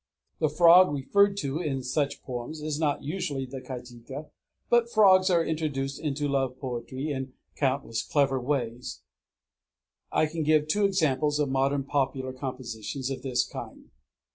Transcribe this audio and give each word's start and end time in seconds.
The 0.39 0.49
frog 0.49 0.91
referred 0.91 1.37
to 1.41 1.59
in 1.59 1.83
such 1.83 2.23
poems 2.23 2.59
is 2.63 2.79
not 2.79 3.03
usually 3.03 3.45
the 3.45 3.61
kajika. 3.61 4.31
But 4.67 4.89
frogs 4.89 5.29
are 5.29 5.45
introduced 5.45 5.99
into 5.99 6.27
love 6.27 6.57
poetry 6.57 7.11
in 7.11 7.33
countless 7.55 8.01
clever 8.01 8.41
ways. 8.41 9.03
I 10.11 10.25
can 10.25 10.41
give 10.41 10.67
two 10.67 10.85
examples 10.85 11.37
of 11.37 11.49
modern 11.49 11.83
popular 11.83 12.33
compositions 12.33 13.11
of 13.11 13.21
this 13.21 13.45
kind. 13.47 13.91